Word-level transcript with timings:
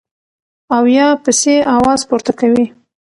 او 0.75 0.83
يا 0.97 1.07
پسې 1.23 1.55
اواز 1.75 2.01
پورته 2.09 2.31
کوي- 2.39 2.65